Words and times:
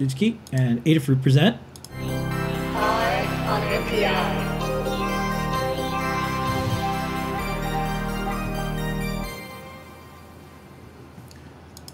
DigiKey 0.00 0.38
and 0.50 0.82
Adafruit 0.84 1.22
present. 1.22 1.58
Eye 2.00 3.46
on 3.48 3.60
NPI. 3.84 4.40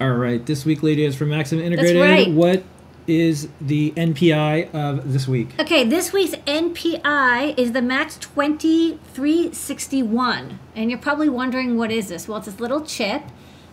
All 0.01 0.13
right, 0.13 0.45
this 0.47 0.65
week, 0.65 0.83
ladies, 0.85 1.17
from 1.17 1.31
Maxim 1.31 1.59
Integrated. 1.59 2.01
right. 2.01 2.31
What 2.31 2.63
is 3.09 3.49
the 3.61 3.91
NPI 3.93 4.73
of 4.75 5.13
this 5.13 5.27
week? 5.27 5.49
Okay, 5.59 5.83
this 5.85 6.13
week's 6.13 6.35
NPI 6.35 7.59
is 7.59 7.73
the 7.73 7.83
Max 7.83 8.17
2361. 8.19 10.59
And 10.75 10.91
you're 10.91 10.99
probably 11.01 11.29
wondering 11.29 11.77
what 11.79 11.91
is 11.91 12.09
this? 12.09 12.29
Well, 12.29 12.39
it's 12.39 12.47
this 12.47 12.61
little 12.61 12.83
chip 12.83 13.23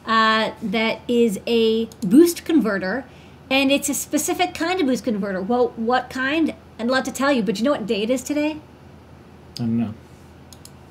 uh, 0.05 0.51
that 0.61 0.99
is 1.07 1.39
a 1.45 1.85
boost 2.01 2.43
converter. 2.45 3.05
And 3.49 3.71
it's 3.71 3.89
a 3.89 3.93
specific 3.93 4.53
kind 4.53 4.79
of 4.79 4.87
boost 4.87 5.03
converter. 5.03 5.41
Well, 5.41 5.69
what 5.75 6.09
kind? 6.09 6.55
I'd 6.79 6.87
love 6.87 7.03
to 7.05 7.11
tell 7.11 7.31
you, 7.31 7.43
but 7.43 7.59
you 7.59 7.65
know 7.65 7.71
what 7.71 7.85
day 7.85 8.03
it 8.03 8.09
is 8.09 8.23
today? 8.23 8.57
I 9.55 9.59
don't 9.59 9.77
know. 9.77 9.93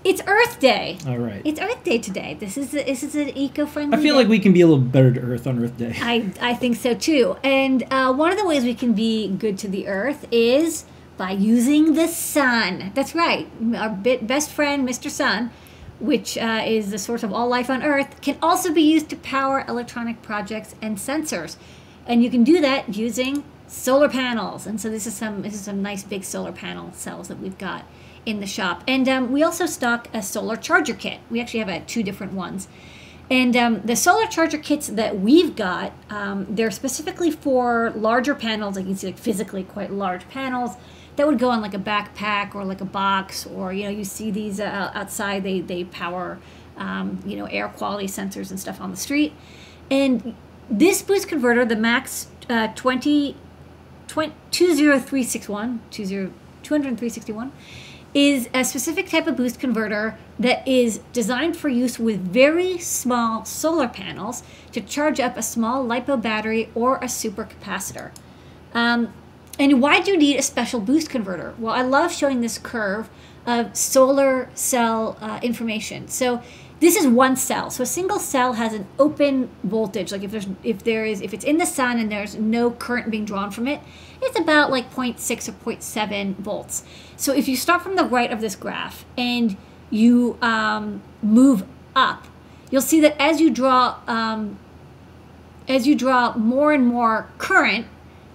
It's 0.04 0.20
Earth 0.26 0.58
Day. 0.58 0.98
All 1.06 1.18
right. 1.18 1.42
It's 1.44 1.60
Earth 1.60 1.84
Day 1.84 1.98
today. 1.98 2.34
This 2.34 2.56
is 2.56 2.74
a, 2.74 2.82
this 2.82 3.04
is 3.04 3.14
an 3.14 3.36
eco-friendly. 3.36 3.96
I 3.96 4.00
feel 4.00 4.14
day. 4.14 4.22
like 4.22 4.28
we 4.28 4.40
can 4.40 4.52
be 4.52 4.60
a 4.60 4.66
little 4.66 4.82
better 4.82 5.12
to 5.12 5.20
Earth 5.20 5.46
on 5.46 5.62
Earth 5.62 5.76
Day. 5.76 5.94
I, 6.00 6.32
I 6.40 6.54
think 6.54 6.76
so 6.76 6.94
too. 6.94 7.36
And 7.44 7.84
uh, 7.90 8.12
one 8.12 8.32
of 8.32 8.38
the 8.38 8.46
ways 8.46 8.64
we 8.64 8.74
can 8.74 8.94
be 8.94 9.28
good 9.28 9.58
to 9.58 9.68
the 9.68 9.86
earth 9.86 10.26
is 10.32 10.86
by 11.16 11.30
using 11.30 11.94
the 11.94 12.08
sun. 12.08 12.90
That's 12.94 13.14
right. 13.14 13.48
Our 13.76 13.90
bit 13.90 14.26
best 14.26 14.50
friend, 14.50 14.88
Mr. 14.88 15.08
Sun, 15.08 15.52
which 16.00 16.36
uh, 16.36 16.62
is 16.64 16.90
the 16.90 16.98
source 16.98 17.22
of 17.22 17.32
all 17.32 17.46
life 17.46 17.70
on 17.70 17.82
Earth, 17.84 18.20
can 18.22 18.36
also 18.42 18.72
be 18.72 18.82
used 18.82 19.08
to 19.10 19.16
power 19.16 19.64
electronic 19.68 20.20
projects 20.22 20.74
and 20.82 20.98
sensors. 20.98 21.56
And 22.06 22.22
you 22.22 22.30
can 22.30 22.44
do 22.44 22.60
that 22.60 22.96
using 22.96 23.44
solar 23.66 24.08
panels. 24.08 24.66
And 24.66 24.80
so 24.80 24.90
this 24.90 25.06
is 25.06 25.14
some 25.14 25.42
this 25.42 25.54
is 25.54 25.62
some 25.62 25.82
nice 25.82 26.02
big 26.02 26.24
solar 26.24 26.52
panel 26.52 26.92
cells 26.92 27.28
that 27.28 27.38
we've 27.38 27.58
got 27.58 27.84
in 28.26 28.40
the 28.40 28.46
shop. 28.46 28.82
And 28.86 29.08
um, 29.08 29.32
we 29.32 29.42
also 29.42 29.66
stock 29.66 30.08
a 30.12 30.22
solar 30.22 30.56
charger 30.56 30.94
kit. 30.94 31.20
We 31.30 31.40
actually 31.40 31.60
have 31.60 31.68
uh, 31.68 31.80
two 31.86 32.02
different 32.02 32.34
ones. 32.34 32.68
And 33.30 33.56
um, 33.56 33.80
the 33.82 33.96
solar 33.96 34.26
charger 34.26 34.58
kits 34.58 34.88
that 34.88 35.18
we've 35.18 35.56
got, 35.56 35.92
um, 36.10 36.46
they're 36.50 36.70
specifically 36.70 37.30
for 37.30 37.90
larger 37.96 38.34
panels. 38.34 38.76
Like 38.76 38.84
you 38.84 38.90
can 38.90 38.98
see, 38.98 39.06
like 39.06 39.18
physically 39.18 39.64
quite 39.64 39.90
large 39.90 40.28
panels 40.28 40.72
that 41.16 41.26
would 41.26 41.38
go 41.38 41.50
on 41.50 41.62
like 41.62 41.74
a 41.74 41.78
backpack 41.78 42.54
or 42.54 42.64
like 42.64 42.80
a 42.80 42.86
box, 42.86 43.46
or 43.46 43.72
you 43.72 43.84
know, 43.84 43.90
you 43.90 44.04
see 44.04 44.30
these 44.30 44.60
uh, 44.60 44.90
outside. 44.94 45.44
They 45.44 45.60
they 45.60 45.84
power, 45.84 46.38
um, 46.76 47.20
you 47.24 47.36
know, 47.36 47.46
air 47.46 47.68
quality 47.68 48.06
sensors 48.06 48.50
and 48.50 48.60
stuff 48.60 48.80
on 48.80 48.90
the 48.90 48.96
street. 48.96 49.32
And 49.90 50.34
this 50.72 51.02
boost 51.02 51.28
converter, 51.28 51.64
the 51.64 51.76
Max 51.76 52.28
uh, 52.48 52.68
20, 52.68 53.36
20 54.08 54.34
20361, 54.50 55.80
20 55.90 56.32
20361, 56.62 57.52
is 58.14 58.48
a 58.52 58.64
specific 58.64 59.08
type 59.08 59.26
of 59.26 59.36
boost 59.36 59.60
converter 59.60 60.18
that 60.38 60.66
is 60.66 61.00
designed 61.12 61.56
for 61.56 61.68
use 61.68 61.98
with 61.98 62.20
very 62.20 62.78
small 62.78 63.44
solar 63.44 63.88
panels 63.88 64.42
to 64.72 64.80
charge 64.80 65.20
up 65.20 65.36
a 65.36 65.42
small 65.42 65.86
LiPo 65.86 66.20
battery 66.20 66.70
or 66.74 66.96
a 66.96 67.06
supercapacitor. 67.06 68.10
Um, 68.74 69.12
and 69.58 69.80
why 69.80 70.00
do 70.00 70.12
you 70.12 70.18
need 70.18 70.38
a 70.38 70.42
special 70.42 70.80
boost 70.80 71.10
converter? 71.10 71.54
Well, 71.58 71.74
I 71.74 71.82
love 71.82 72.12
showing 72.12 72.40
this 72.40 72.58
curve 72.58 73.08
of 73.46 73.76
solar 73.76 74.48
cell 74.54 75.18
uh, 75.20 75.40
information. 75.42 76.08
So 76.08 76.42
this 76.82 76.96
is 76.96 77.06
one 77.06 77.36
cell. 77.36 77.70
So 77.70 77.84
a 77.84 77.86
single 77.86 78.18
cell 78.18 78.54
has 78.54 78.72
an 78.72 78.88
open 78.98 79.48
voltage. 79.62 80.10
Like 80.10 80.24
if 80.24 80.32
there's 80.32 80.48
if 80.64 80.82
there 80.82 81.06
is 81.06 81.20
if 81.20 81.32
it's 81.32 81.44
in 81.44 81.58
the 81.58 81.64
sun 81.64 82.00
and 82.00 82.10
there's 82.10 82.34
no 82.34 82.72
current 82.72 83.08
being 83.08 83.24
drawn 83.24 83.52
from 83.52 83.68
it, 83.68 83.80
it's 84.20 84.36
about 84.36 84.72
like 84.72 84.92
0.6 84.92 85.48
or 85.48 85.52
0.7 85.52 86.34
volts. 86.38 86.82
So 87.16 87.32
if 87.32 87.46
you 87.46 87.56
start 87.56 87.82
from 87.82 87.94
the 87.94 88.04
right 88.04 88.32
of 88.32 88.40
this 88.40 88.56
graph 88.56 89.04
and 89.16 89.56
you 89.90 90.36
um, 90.42 91.02
move 91.22 91.64
up, 91.94 92.26
you'll 92.72 92.82
see 92.82 93.00
that 93.02 93.14
as 93.16 93.40
you 93.40 93.50
draw 93.50 94.00
um, 94.08 94.58
as 95.68 95.86
you 95.86 95.94
draw 95.94 96.36
more 96.36 96.72
and 96.72 96.84
more 96.84 97.28
current, 97.38 97.86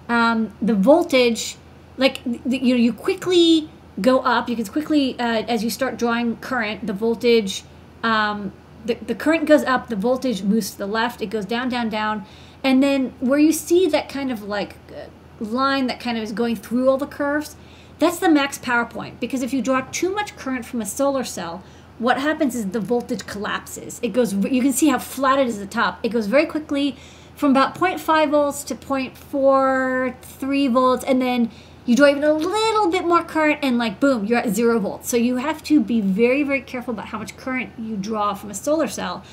um, 0.08 0.54
the 0.62 0.74
voltage, 0.74 1.56
like 1.98 2.22
you 2.24 2.74
know, 2.74 2.80
you 2.80 2.94
quickly 2.94 3.68
go 4.00 4.20
up. 4.20 4.48
You 4.48 4.56
can 4.56 4.64
quickly 4.64 5.20
uh, 5.20 5.42
as 5.42 5.62
you 5.62 5.68
start 5.68 5.98
drawing 5.98 6.38
current, 6.38 6.86
the 6.86 6.94
voltage, 6.94 7.62
um, 8.02 8.52
the 8.84 8.94
the 8.94 9.14
current 9.14 9.46
goes 9.46 9.64
up. 9.64 9.88
The 9.88 9.96
voltage 9.96 10.42
moves 10.42 10.70
to 10.72 10.78
the 10.78 10.86
left. 10.86 11.20
It 11.22 11.26
goes 11.26 11.44
down, 11.44 11.68
down, 11.68 11.88
down, 11.88 12.24
and 12.62 12.82
then 12.82 13.14
where 13.20 13.38
you 13.38 13.52
see 13.52 13.86
that 13.88 14.08
kind 14.08 14.30
of 14.30 14.42
like 14.42 14.76
uh, 14.90 15.06
line 15.44 15.86
that 15.86 16.00
kind 16.00 16.16
of 16.16 16.24
is 16.24 16.32
going 16.32 16.56
through 16.56 16.88
all 16.88 16.98
the 16.98 17.06
curves, 17.06 17.56
that's 17.98 18.18
the 18.18 18.28
max 18.28 18.58
power 18.58 18.84
point. 18.84 19.20
Because 19.20 19.42
if 19.42 19.52
you 19.52 19.62
draw 19.62 19.82
too 19.92 20.12
much 20.12 20.36
current 20.36 20.64
from 20.64 20.80
a 20.80 20.86
solar 20.86 21.24
cell, 21.24 21.62
what 21.98 22.20
happens 22.20 22.54
is 22.54 22.66
the 22.66 22.80
voltage 22.80 23.26
collapses. 23.26 23.98
It 24.02 24.12
goes. 24.12 24.32
You 24.32 24.62
can 24.62 24.72
see 24.72 24.88
how 24.88 24.98
flat 24.98 25.38
it 25.38 25.46
is 25.46 25.58
at 25.58 25.68
the 25.68 25.74
top. 25.74 25.98
It 26.02 26.10
goes 26.10 26.26
very 26.26 26.46
quickly 26.46 26.96
from 27.34 27.50
about 27.52 27.74
0.5 27.76 28.30
volts 28.30 28.64
to 28.64 28.74
0.43 28.74 30.72
volts, 30.72 31.04
and 31.04 31.22
then 31.22 31.50
you 31.88 31.96
draw 31.96 32.06
even 32.06 32.22
a 32.22 32.34
little 32.34 32.90
bit 32.90 33.06
more 33.06 33.24
current, 33.24 33.60
and 33.62 33.78
like 33.78 33.98
boom, 33.98 34.26
you're 34.26 34.38
at 34.38 34.50
zero 34.50 34.78
volts. 34.78 35.08
So 35.08 35.16
you 35.16 35.36
have 35.36 35.62
to 35.64 35.80
be 35.80 36.02
very, 36.02 36.42
very 36.42 36.60
careful 36.60 36.92
about 36.92 37.06
how 37.06 37.18
much 37.18 37.34
current 37.38 37.72
you 37.78 37.96
draw 37.96 38.34
from 38.34 38.50
a 38.50 38.54
solar 38.54 38.88
cell 38.88 39.24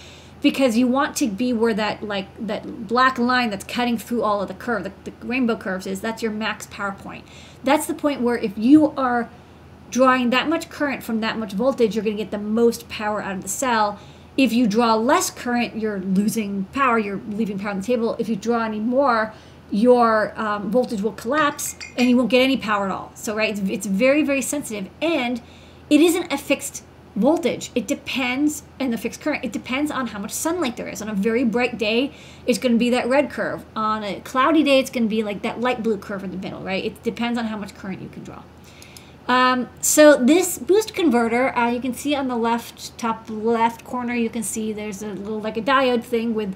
because 0.42 0.78
you 0.78 0.88
want 0.88 1.18
to 1.18 1.28
be 1.28 1.52
where 1.52 1.74
that 1.74 2.02
like 2.02 2.28
that 2.40 2.88
black 2.88 3.20
line 3.20 3.50
that's 3.50 3.66
cutting 3.66 3.98
through 3.98 4.24
all 4.24 4.42
of 4.42 4.48
the 4.48 4.54
curve 4.54 4.86
the, 4.86 4.94
the 5.04 5.12
rainbow 5.28 5.58
curves 5.58 5.86
is 5.86 6.00
that's 6.00 6.24
your 6.24 6.32
max 6.32 6.66
power 6.68 6.94
point. 6.94 7.26
That's 7.66 7.88
the 7.88 7.94
point 7.94 8.22
where 8.22 8.38
if 8.38 8.58
you 8.58 8.92
are 8.92 9.30
drawing 9.92 10.30
that 10.30 10.48
much 10.48 10.70
current 10.70 11.04
from 11.04 11.20
that 11.20 11.38
much 11.38 11.52
voltage 11.52 11.94
you're 11.94 12.06
going 12.06 12.16
to 12.16 12.24
get 12.24 12.32
the 12.32 12.38
most 12.38 12.88
power 12.88 13.22
out 13.22 13.36
of 13.36 13.42
the 13.42 13.50
cell. 13.50 14.00
If 14.38 14.54
you 14.54 14.66
draw 14.66 14.96
less 14.96 15.30
current 15.30 15.76
you're 15.76 16.00
losing 16.00 16.64
power 16.72 16.98
you're 16.98 17.20
leaving 17.28 17.60
power 17.60 17.72
on 17.72 17.82
the 17.82 17.86
table. 17.86 18.16
If 18.18 18.30
you 18.30 18.38
draw 18.38 18.64
any 18.64 18.80
more 18.80 19.34
your 19.72 20.34
um, 20.40 20.72
voltage 20.72 21.02
will 21.02 21.14
collapse 21.14 21.76
and 21.98 22.10
you 22.10 22.16
won't 22.16 22.30
get 22.30 22.42
any 22.42 22.58
power 22.58 22.86
at 22.86 22.92
all 22.92 23.12
so 23.16 23.36
right 23.36 23.58
it's, 23.58 23.70
it's 23.70 23.86
very 23.86 24.24
very 24.24 24.42
sensitive 24.42 24.90
and 25.02 25.42
it 25.90 26.02
isn't 26.02 26.32
a 26.32 26.38
fixed 26.38 26.84
voltage. 27.16 27.72
It 27.76 27.88
depends, 27.88 28.64
and 28.80 28.92
the 28.92 28.98
fixed 28.98 29.22
current, 29.22 29.44
it 29.44 29.52
depends 29.52 29.90
on 29.90 30.08
how 30.08 30.20
much 30.20 30.32
sunlight 30.32 30.76
there 30.78 30.88
is. 30.88 31.02
On 31.02 31.10
a 31.10 31.14
very 31.14 31.44
bright 31.44 31.78
day, 31.78 32.14
it's 32.46 32.60
going 32.60 32.74
to 32.74 32.78
be 32.78 32.90
that 32.90 33.08
red 33.08 33.30
curve. 33.30 33.66
On 33.76 34.04
a 34.04 34.20
cloudy 34.22 34.64
day, 34.64 34.80
it's 34.80 34.90
going 34.90 35.04
to 35.04 35.10
be 35.10 35.24
like 35.24 35.42
that 35.42 35.62
light 35.62 35.82
blue 35.82 35.98
curve 35.98 36.24
in 36.24 36.32
the 36.32 36.38
middle, 36.38 36.62
right? 36.62 36.84
It 36.84 37.04
depends 37.04 37.40
on 37.40 37.46
how 37.46 37.58
much 37.58 37.74
current 37.74 38.02
you 38.02 38.10
can 38.10 38.24
draw. 38.24 38.44
Um, 39.28 39.70
so 39.82 40.18
this 40.18 40.60
boost 40.60 40.94
converter, 40.94 41.56
uh, 41.58 41.72
you 41.72 41.80
can 41.80 41.94
see 41.94 42.14
on 42.14 42.28
the 42.28 42.36
left, 42.36 42.96
top 42.98 43.28
left 43.30 43.84
corner, 43.84 44.14
you 44.14 44.30
can 44.30 44.44
see 44.44 44.72
there's 44.72 45.02
a 45.02 45.08
little 45.08 45.42
like 45.42 45.58
a 45.58 45.62
diode 45.62 46.04
thing 46.04 46.36
with 46.36 46.56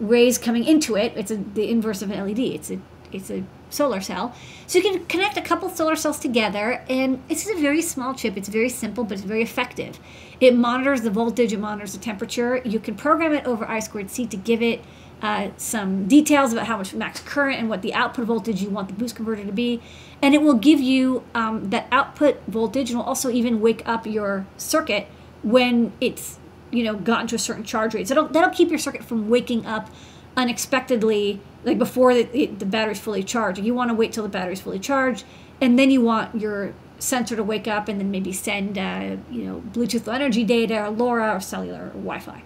rays 0.00 0.38
coming 0.38 0.64
into 0.64 0.96
it. 0.96 1.12
It's 1.16 1.30
a, 1.30 1.36
the 1.36 1.70
inverse 1.70 2.02
of 2.02 2.10
an 2.10 2.26
LED. 2.26 2.38
It's 2.38 2.70
a 2.70 2.80
it's 3.12 3.30
a 3.30 3.42
solar 3.70 4.00
cell. 4.00 4.34
So 4.66 4.78
you 4.78 4.84
can 4.84 5.06
connect 5.06 5.36
a 5.36 5.42
couple 5.42 5.68
solar 5.70 5.96
cells 5.96 6.18
together, 6.18 6.84
and 6.88 7.22
it's 7.28 7.48
a 7.48 7.54
very 7.54 7.82
small 7.82 8.14
chip. 8.14 8.36
It's 8.36 8.48
very 8.48 8.68
simple, 8.68 9.04
but 9.04 9.14
it's 9.14 9.22
very 9.22 9.42
effective. 9.42 9.98
It 10.40 10.56
monitors 10.56 11.02
the 11.02 11.10
voltage, 11.10 11.52
it 11.52 11.58
monitors 11.58 11.92
the 11.92 11.98
temperature. 11.98 12.60
You 12.64 12.80
can 12.80 12.94
program 12.94 13.32
it 13.32 13.46
over 13.46 13.66
I 13.66 13.80
squared 13.80 14.10
C 14.10 14.26
to 14.26 14.36
give 14.36 14.62
it 14.62 14.82
uh, 15.20 15.50
some 15.56 16.06
details 16.06 16.52
about 16.52 16.66
how 16.66 16.76
much 16.76 16.94
max 16.94 17.20
current 17.20 17.58
and 17.58 17.68
what 17.68 17.82
the 17.82 17.92
output 17.92 18.26
voltage 18.26 18.62
you 18.62 18.70
want 18.70 18.88
the 18.88 18.94
boost 18.94 19.16
converter 19.16 19.44
to 19.44 19.52
be. 19.52 19.80
And 20.22 20.34
it 20.34 20.42
will 20.42 20.54
give 20.54 20.80
you 20.80 21.24
um, 21.34 21.70
that 21.70 21.88
output 21.90 22.40
voltage 22.46 22.90
and 22.90 22.98
will 22.98 23.06
also 23.06 23.30
even 23.30 23.60
wake 23.60 23.82
up 23.86 24.06
your 24.06 24.46
circuit 24.56 25.08
when 25.42 25.92
it's 26.00 26.37
you 26.70 26.84
know 26.84 26.94
gotten 26.94 27.26
to 27.28 27.34
a 27.34 27.38
certain 27.38 27.64
charge 27.64 27.94
rate. 27.94 28.08
So 28.08 28.14
that'll, 28.14 28.30
that'll 28.30 28.50
keep 28.50 28.70
your 28.70 28.78
circuit 28.78 29.04
from 29.04 29.28
waking 29.28 29.66
up 29.66 29.90
unexpectedly 30.36 31.40
like 31.64 31.78
before 31.78 32.14
the, 32.14 32.46
the 32.46 32.66
battery's 32.66 33.00
fully 33.00 33.22
charged. 33.22 33.60
You 33.60 33.74
want 33.74 33.90
to 33.90 33.94
wait 33.94 34.12
till 34.12 34.22
the 34.22 34.28
battery's 34.28 34.60
fully 34.60 34.78
charged, 34.78 35.24
and 35.60 35.78
then 35.78 35.90
you 35.90 36.00
want 36.00 36.40
your 36.40 36.74
sensor 36.98 37.36
to 37.36 37.44
wake 37.44 37.68
up 37.68 37.88
and 37.88 38.00
then 38.00 38.10
maybe 38.10 38.32
send 38.32 38.78
uh, 38.78 39.16
you 39.30 39.44
know 39.44 39.62
Bluetooth 39.72 40.12
Energy 40.12 40.44
data 40.44 40.86
or 40.86 40.90
LoRa 40.90 41.36
or 41.36 41.40
cellular 41.40 41.86
or 41.86 42.00
Wi-Fi. 42.00 42.42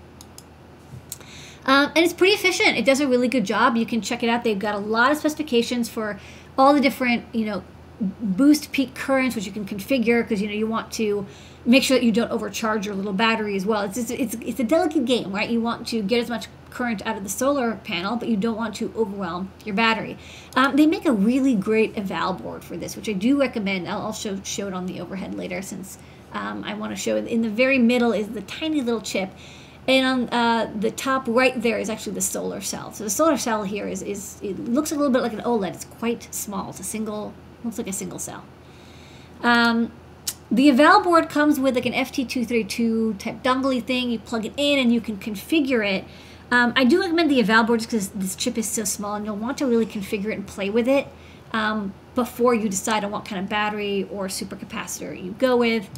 Um, 1.64 1.92
and 1.94 1.98
it's 1.98 2.12
pretty 2.12 2.34
efficient. 2.34 2.76
It 2.76 2.84
does 2.84 3.00
a 3.00 3.06
really 3.06 3.28
good 3.28 3.44
job. 3.44 3.76
You 3.76 3.86
can 3.86 4.00
check 4.00 4.24
it 4.24 4.28
out. 4.28 4.42
They've 4.42 4.58
got 4.58 4.74
a 4.74 4.78
lot 4.78 5.12
of 5.12 5.18
specifications 5.18 5.88
for 5.88 6.18
all 6.58 6.74
the 6.74 6.80
different 6.80 7.24
you 7.32 7.46
know 7.46 7.62
boost 8.20 8.72
peak 8.72 8.94
currents, 8.94 9.36
which 9.36 9.46
you 9.46 9.52
can 9.52 9.64
configure 9.64 10.22
because 10.22 10.40
you 10.40 10.48
know 10.48 10.54
you 10.54 10.66
want 10.66 10.90
to 10.92 11.26
make 11.64 11.82
sure 11.82 11.96
that 11.96 12.04
you 12.04 12.12
don't 12.12 12.30
overcharge 12.30 12.86
your 12.86 12.94
little 12.94 13.12
battery 13.12 13.56
as 13.56 13.64
well. 13.64 13.82
It's 13.82 13.94
just, 13.94 14.10
it's 14.10 14.34
it's 14.34 14.60
a 14.60 14.64
delicate 14.64 15.04
game, 15.04 15.32
right? 15.32 15.48
You 15.48 15.60
want 15.60 15.86
to 15.88 16.02
get 16.02 16.20
as 16.20 16.28
much 16.28 16.46
current 16.70 17.06
out 17.06 17.16
of 17.16 17.22
the 17.22 17.28
solar 17.28 17.76
panel, 17.76 18.16
but 18.16 18.28
you 18.28 18.36
don't 18.36 18.56
want 18.56 18.74
to 18.76 18.92
overwhelm 18.96 19.50
your 19.64 19.74
battery. 19.74 20.16
Um, 20.56 20.76
they 20.76 20.86
make 20.86 21.04
a 21.06 21.12
really 21.12 21.54
great 21.54 21.96
eval 21.96 22.32
board 22.34 22.64
for 22.64 22.76
this, 22.76 22.96
which 22.96 23.08
I 23.08 23.12
do 23.12 23.38
recommend. 23.38 23.88
I'll, 23.88 24.02
I'll 24.02 24.12
show 24.12 24.40
show 24.42 24.66
it 24.68 24.74
on 24.74 24.86
the 24.86 25.00
overhead 25.00 25.34
later 25.34 25.62
since 25.62 25.98
um, 26.32 26.64
I 26.64 26.74
want 26.74 26.92
to 26.92 26.96
show 26.96 27.16
it. 27.16 27.26
In 27.26 27.42
the 27.42 27.50
very 27.50 27.78
middle 27.78 28.12
is 28.12 28.28
the 28.28 28.42
tiny 28.42 28.80
little 28.80 29.00
chip. 29.00 29.30
And 29.88 30.06
on 30.06 30.28
uh, 30.28 30.72
the 30.78 30.92
top 30.92 31.24
right 31.26 31.60
there 31.60 31.78
is 31.78 31.90
actually 31.90 32.14
the 32.14 32.20
solar 32.20 32.60
cell. 32.60 32.92
So 32.92 33.02
the 33.02 33.10
solar 33.10 33.36
cell 33.36 33.64
here 33.64 33.88
is, 33.88 34.02
is 34.02 34.38
it 34.40 34.56
looks 34.58 34.92
a 34.92 34.94
little 34.94 35.10
bit 35.10 35.22
like 35.22 35.32
an 35.32 35.40
OLED. 35.40 35.74
It's 35.74 35.84
quite 35.84 36.32
small. 36.32 36.70
It's 36.70 36.78
a 36.78 36.84
single, 36.84 37.34
looks 37.64 37.78
like 37.78 37.88
a 37.88 37.92
single 37.92 38.18
cell. 38.18 38.44
Um, 39.42 39.92
the 40.50 40.68
eval 40.68 41.02
board 41.02 41.28
comes 41.28 41.58
with 41.58 41.74
like 41.74 41.86
an 41.86 41.94
FT232 41.94 43.18
type 43.18 43.42
dongle 43.42 43.82
thing. 43.82 44.10
You 44.10 44.18
plug 44.18 44.44
it 44.44 44.52
in 44.56 44.78
and 44.78 44.92
you 44.92 45.00
can 45.00 45.16
configure 45.16 45.86
it. 45.86 46.04
Um, 46.50 46.74
I 46.76 46.84
do 46.84 47.00
recommend 47.00 47.30
the 47.30 47.40
eval 47.40 47.64
board 47.64 47.80
just 47.80 47.90
because 47.90 48.08
this 48.10 48.36
chip 48.36 48.58
is 48.58 48.68
so 48.68 48.84
small 48.84 49.14
and 49.14 49.24
you'll 49.24 49.36
want 49.36 49.58
to 49.58 49.66
really 49.66 49.86
configure 49.86 50.26
it 50.26 50.34
and 50.34 50.46
play 50.46 50.68
with 50.68 50.86
it 50.86 51.08
um, 51.52 51.94
before 52.14 52.54
you 52.54 52.68
decide 52.68 53.04
on 53.04 53.10
what 53.10 53.24
kind 53.24 53.42
of 53.42 53.48
battery 53.48 54.06
or 54.10 54.26
supercapacitor 54.26 55.20
you 55.22 55.32
go 55.32 55.56
with. 55.56 55.88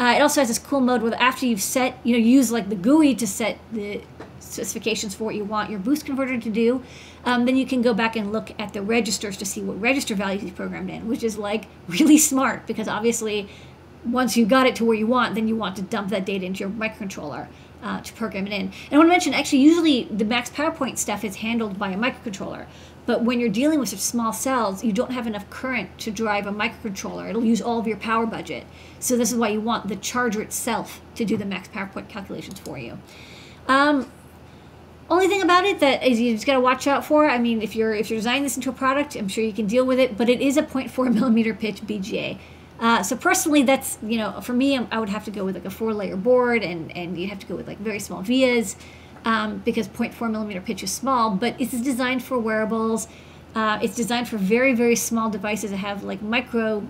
Uh, 0.00 0.14
it 0.16 0.20
also 0.20 0.40
has 0.40 0.48
this 0.48 0.58
cool 0.58 0.80
mode 0.80 1.02
where 1.02 1.14
after 1.14 1.46
you've 1.46 1.62
set, 1.62 1.98
you 2.02 2.12
know, 2.12 2.18
use 2.18 2.50
like 2.50 2.68
the 2.68 2.74
GUI 2.74 3.14
to 3.14 3.26
set 3.26 3.58
the 3.70 4.00
specifications 4.40 5.14
for 5.14 5.24
what 5.24 5.34
you 5.34 5.44
want 5.44 5.70
your 5.70 5.78
boost 5.78 6.04
converter 6.04 6.38
to 6.38 6.50
do, 6.50 6.82
um, 7.24 7.44
then 7.46 7.56
you 7.56 7.66
can 7.66 7.82
go 7.82 7.94
back 7.94 8.16
and 8.16 8.32
look 8.32 8.52
at 8.58 8.72
the 8.72 8.82
registers 8.82 9.36
to 9.36 9.44
see 9.44 9.62
what 9.62 9.80
register 9.80 10.14
values 10.14 10.42
you've 10.42 10.56
programmed 10.56 10.90
in, 10.90 11.06
which 11.06 11.22
is 11.22 11.38
like 11.38 11.66
really 11.88 12.18
smart 12.18 12.66
because 12.66 12.88
obviously 12.88 13.48
once 14.04 14.36
you 14.36 14.46
got 14.46 14.66
it 14.66 14.74
to 14.76 14.84
where 14.84 14.96
you 14.96 15.06
want, 15.06 15.34
then 15.34 15.46
you 15.46 15.56
want 15.56 15.76
to 15.76 15.82
dump 15.82 16.08
that 16.08 16.24
data 16.24 16.44
into 16.44 16.60
your 16.60 16.70
microcontroller 16.70 17.46
uh, 17.82 18.00
to 18.00 18.12
program 18.14 18.46
it 18.46 18.52
in. 18.52 18.62
And 18.62 18.92
I 18.92 18.96
want 18.96 19.08
to 19.08 19.12
mention, 19.12 19.34
actually, 19.34 19.60
usually 19.60 20.04
the 20.04 20.24
max 20.24 20.50
power 20.50 20.70
point 20.70 20.98
stuff 20.98 21.24
is 21.24 21.36
handled 21.36 21.78
by 21.78 21.90
a 21.90 21.96
microcontroller. 21.96 22.66
But 23.06 23.24
when 23.24 23.40
you're 23.40 23.48
dealing 23.48 23.80
with 23.80 23.88
such 23.88 23.98
small 23.98 24.32
cells, 24.32 24.84
you 24.84 24.92
don't 24.92 25.10
have 25.10 25.26
enough 25.26 25.48
current 25.50 25.98
to 25.98 26.10
drive 26.10 26.46
a 26.46 26.52
microcontroller. 26.52 27.28
It'll 27.28 27.44
use 27.44 27.60
all 27.60 27.78
of 27.78 27.86
your 27.86 27.96
power 27.96 28.26
budget. 28.26 28.66
So 28.98 29.16
this 29.16 29.32
is 29.32 29.38
why 29.38 29.48
you 29.48 29.60
want 29.60 29.88
the 29.88 29.96
charger 29.96 30.42
itself 30.42 31.00
to 31.16 31.24
do 31.24 31.36
the 31.36 31.46
max 31.46 31.68
power 31.68 31.86
point 31.86 32.08
calculations 32.08 32.58
for 32.60 32.78
you. 32.78 32.98
Um, 33.66 34.10
only 35.10 35.26
thing 35.26 35.42
about 35.42 35.64
it 35.64 35.80
that 35.80 36.04
is 36.04 36.20
you 36.20 36.32
just 36.32 36.46
got 36.46 36.54
to 36.54 36.60
watch 36.60 36.86
out 36.86 37.04
for. 37.04 37.28
I 37.28 37.38
mean, 37.38 37.62
if 37.62 37.74
you're 37.74 37.94
if 37.94 38.10
you're 38.10 38.18
designing 38.18 38.44
this 38.44 38.56
into 38.56 38.70
a 38.70 38.72
product, 38.72 39.16
I'm 39.16 39.28
sure 39.28 39.42
you 39.42 39.52
can 39.52 39.66
deal 39.66 39.84
with 39.84 39.98
it. 39.98 40.16
But 40.16 40.28
it 40.28 40.40
is 40.40 40.56
a 40.56 40.62
0.4 40.62 41.12
millimeter 41.14 41.52
pitch 41.52 41.82
BGA. 41.82 42.38
Uh, 42.78 43.02
so 43.02 43.16
personally, 43.16 43.62
that's 43.62 43.98
you 44.02 44.16
know 44.16 44.40
for 44.40 44.52
me, 44.52 44.78
I 44.78 44.98
would 44.98 45.08
have 45.08 45.24
to 45.24 45.30
go 45.30 45.44
with 45.44 45.56
like 45.56 45.64
a 45.64 45.70
four 45.70 45.92
layer 45.92 46.16
board, 46.16 46.62
and 46.62 46.96
and 46.96 47.18
you'd 47.18 47.30
have 47.30 47.40
to 47.40 47.46
go 47.46 47.56
with 47.56 47.66
like 47.66 47.78
very 47.78 47.98
small 47.98 48.22
vias 48.22 48.76
um, 49.24 49.58
because 49.64 49.88
0.4 49.88 50.30
millimeter 50.30 50.60
pitch 50.60 50.82
is 50.82 50.92
small. 50.92 51.30
But 51.30 51.56
it's 51.58 51.72
designed 51.72 52.22
for 52.22 52.38
wearables. 52.38 53.08
Uh, 53.54 53.80
it's 53.82 53.96
designed 53.96 54.28
for 54.28 54.38
very 54.38 54.74
very 54.74 54.96
small 54.96 55.28
devices 55.28 55.72
that 55.72 55.78
have 55.78 56.04
like 56.04 56.22
micro 56.22 56.86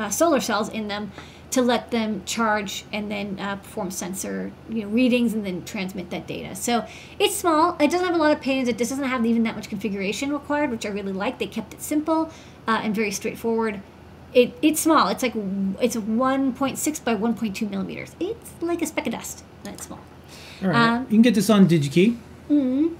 uh, 0.00 0.10
solar 0.10 0.40
cells 0.40 0.68
in 0.68 0.88
them 0.88 1.12
to 1.50 1.62
let 1.62 1.90
them 1.90 2.22
charge 2.24 2.84
and 2.92 3.10
then 3.10 3.38
uh, 3.40 3.56
perform 3.56 3.90
sensor 3.90 4.52
you 4.68 4.82
know, 4.82 4.88
readings 4.88 5.32
and 5.34 5.44
then 5.44 5.64
transmit 5.64 6.10
that 6.10 6.26
data. 6.26 6.54
So 6.54 6.86
it's 7.18 7.36
small. 7.36 7.76
It 7.80 7.90
doesn't 7.90 8.06
have 8.06 8.14
a 8.14 8.18
lot 8.18 8.32
of 8.32 8.40
pins. 8.40 8.68
It 8.68 8.78
just 8.78 8.90
doesn't 8.90 9.04
have 9.04 9.26
even 9.26 9.42
that 9.44 9.56
much 9.56 9.68
configuration 9.68 10.32
required, 10.32 10.70
which 10.70 10.86
I 10.86 10.90
really 10.90 11.12
like. 11.12 11.38
They 11.38 11.46
kept 11.46 11.74
it 11.74 11.82
simple 11.82 12.30
uh, 12.68 12.80
and 12.82 12.94
very 12.94 13.10
straightforward. 13.10 13.80
It, 14.32 14.56
it's 14.62 14.80
small. 14.80 15.08
It's 15.08 15.24
like 15.24 15.34
it's 15.34 15.96
1.6 15.96 17.04
by 17.04 17.16
1.2 17.16 17.68
millimeters. 17.68 18.14
It's 18.20 18.52
like 18.60 18.80
a 18.80 18.86
speck 18.86 19.06
of 19.06 19.12
dust. 19.12 19.42
That's 19.64 19.86
small. 19.86 19.98
All 20.62 20.68
right. 20.68 20.76
Um, 20.76 21.02
you 21.04 21.16
can 21.16 21.22
get 21.22 21.34
this 21.34 21.50
on 21.50 21.66
DigiKey. 21.66 22.16
Mm-hmm. 22.48 22.94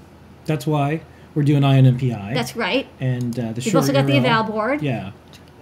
That's 0.45 0.67
why 0.67 1.01
we're 1.33 1.43
doing 1.43 1.63
Eye 1.63 1.77
on 1.77 1.85
NPI. 1.85 2.33
That's 2.33 2.55
right. 2.57 2.87
And 2.99 3.37
uh, 3.39 3.53
the 3.53 3.61
We've 3.63 3.75
also 3.75 3.93
got 3.93 4.05
URL, 4.05 4.07
the 4.07 4.15
eval 4.17 4.43
board. 4.43 4.81
Yeah. 4.81 5.11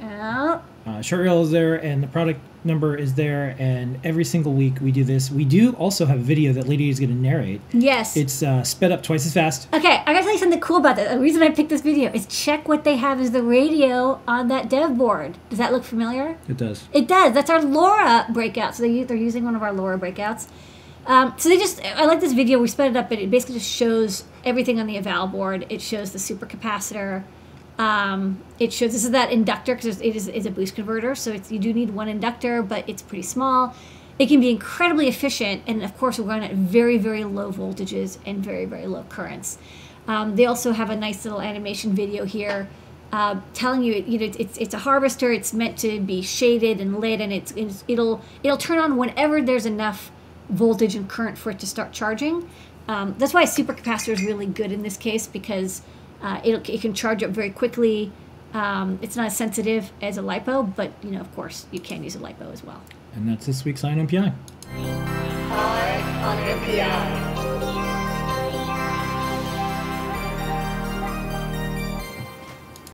Uh, 0.01 0.60
uh, 0.86 1.01
short 1.01 1.22
URL 1.22 1.44
is 1.44 1.51
there, 1.51 1.75
and 1.75 2.01
the 2.01 2.07
product 2.07 2.40
number 2.63 2.96
is 2.96 3.13
there, 3.13 3.56
and 3.60 4.00
every 4.04 4.24
single 4.24 4.54
week 4.54 4.80
we 4.81 4.92
do 4.92 5.04
this. 5.04 5.30
We 5.30 5.46
do 5.46 5.74
also 5.74 6.06
have 6.06 6.19
a 6.19 6.24
video 6.24 6.54
that 6.54 6.68
Lady 6.68 6.90
is 6.90 7.00
going 7.00 7.10
to 7.10 7.16
narrate. 7.16 7.62
Yes. 7.72 8.18
It's 8.18 8.42
uh, 8.44 8.63
sped 8.63 8.92
up 8.92 9.04
twice 9.04 9.25
as 9.25 9.34
fast. 9.34 9.68
Okay, 9.74 10.01
I 10.06 10.13
gotta 10.13 10.24
tell 10.24 10.34
you 10.34 10.40
something 10.40 10.60
cool 10.60 10.78
about 10.78 10.96
that. 10.96 11.13
The 11.13 11.19
reason 11.19 11.42
I 11.44 11.50
picked 11.50 11.69
this 11.69 11.81
video 11.81 12.12
is 12.12 12.25
check 12.25 12.68
what 12.68 12.84
they 12.84 12.96
have 12.98 13.19
as 13.19 13.31
the 13.31 13.44
radio 13.44 14.19
on 14.28 14.48
that 14.50 14.69
dev 14.69 14.98
board. 14.98 15.38
Does 15.50 15.60
that 15.60 15.72
look 15.72 15.84
familiar? 15.84 16.38
It 16.48 16.57
does. 16.57 16.88
It 16.92 17.07
does. 17.07 17.34
That's 17.34 17.50
our 17.50 17.60
LoRa 17.60 18.34
breakout. 18.34 18.75
So 18.75 18.84
they, 18.84 19.04
they're 19.04 19.18
using 19.18 19.45
one 19.45 19.56
of 19.56 19.63
our 19.63 19.72
LoRa 19.72 20.00
breakouts. 20.00 20.48
Um, 21.06 21.34
so 21.38 21.50
they 21.50 21.57
just, 21.57 21.84
I 21.84 22.06
like 22.06 22.19
this 22.19 22.34
video. 22.34 22.60
We 22.60 22.68
sped 22.68 22.92
it 22.92 22.98
up, 22.98 23.10
but 23.10 23.19
it 23.19 23.31
basically 23.31 23.56
just 23.56 23.72
shows 23.72 24.25
everything 24.44 24.80
on 24.80 24.88
the 24.88 24.98
eval 24.98 25.28
board. 25.28 25.66
It 25.69 25.81
shows 25.81 26.12
the 26.12 26.19
supercapacitor. 26.19 27.24
Um, 27.80 28.44
it 28.60 28.74
shows 28.74 28.92
this 28.92 29.06
is 29.06 29.12
that 29.12 29.31
inductor 29.31 29.74
because 29.74 30.02
it 30.02 30.16
is, 30.16 30.28
is, 30.28 30.46
a 30.46 30.52
boost 30.52 30.76
converter, 30.76 31.16
so 31.16 31.40
you 31.50 31.60
do 31.60 31.74
need 31.74 31.92
one 31.92 32.10
inductor, 32.10 32.62
but 32.62 32.88
it's 32.90 33.02
pretty 33.02 33.24
small. 33.24 33.74
It 34.20 34.28
can 34.28 34.42
be 34.42 34.50
incredibly 34.50 35.08
efficient, 35.08 35.64
and 35.66 35.81
of 35.81 35.98
course, 35.98 36.20
we're 36.20 36.26
running 36.26 36.52
at 36.52 36.56
very, 36.58 36.98
very 36.98 37.24
low 37.24 37.54
voltages 37.54 38.18
and 38.26 38.44
very, 38.44 38.66
very 38.66 38.86
low 38.86 39.04
currents. 39.04 39.58
Um, 40.10 40.36
they 40.36 40.46
also 40.46 40.74
have 40.74 40.90
a 40.90 40.96
nice 40.96 41.24
little 41.24 41.40
animation 41.40 41.94
video 41.94 42.26
here 42.26 42.68
uh, 43.14 43.40
telling 43.54 43.81
you, 43.84 44.04
you 44.06 44.20
know, 44.20 44.26
it's 44.38 44.58
it's 44.58 44.74
a 44.74 44.80
harvester. 44.80 45.31
It's 45.31 45.54
meant 45.54 45.78
to 45.80 46.00
be 46.00 46.22
shaded 46.22 46.81
and 46.81 47.00
lit, 47.00 47.22
and 47.22 47.31
it's, 47.31 47.52
it's 47.54 47.84
it'll 47.88 48.22
it'll 48.44 48.58
turn 48.58 48.78
on 48.78 48.98
whenever 48.98 49.42
there's 49.42 49.66
enough 49.66 50.12
voltage 50.50 50.96
and 50.96 51.10
current 51.10 51.38
for 51.38 51.52
it 51.52 51.60
to 51.60 51.68
start 51.68 51.92
charging. 51.92 52.50
Um, 52.88 53.16
that's 53.18 53.34
why 53.34 53.44
a 53.44 53.48
supercapacitor 53.48 54.14
is 54.14 54.24
really 54.24 54.48
good 54.48 54.72
in 54.72 54.81
this 54.81 54.98
case 54.98 55.28
because 55.28 55.81
uh, 56.21 56.42
it, 56.44 56.69
it 56.69 56.81
can 56.81 56.94
charge 56.94 57.24
up 57.24 57.31
very 57.31 57.50
quickly. 57.50 58.12
Um, 58.54 59.00
it's 59.01 59.16
not 59.16 59.27
as 59.27 59.38
sensitive 59.38 59.92
as 60.01 60.18
a 60.18 60.21
LiPo, 60.21 60.75
but 60.75 60.92
you 61.04 61.12
know, 61.12 61.21
of 61.21 61.33
course, 61.36 61.66
you 61.71 61.80
can 61.80 62.04
use 62.04 62.16
a 62.16 62.19
LiPo 62.19 62.51
as 62.51 62.63
well. 62.63 62.81
And 63.16 63.27
that's 63.27 63.45
this 63.45 63.63
week's 63.66 63.83
INMPI. 63.83 64.33
Eye 64.75 66.21
on 66.24 66.38
NPI. 66.38 67.39